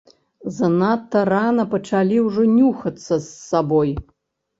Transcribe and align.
Занадта 0.53 1.19
рана 1.29 1.65
пачалі 1.73 2.17
ўжо 2.29 2.45
нюхацца 2.55 3.13
з 3.27 3.27
сабой. 3.51 3.93